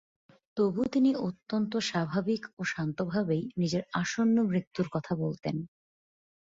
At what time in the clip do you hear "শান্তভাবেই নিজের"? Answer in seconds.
2.63-3.83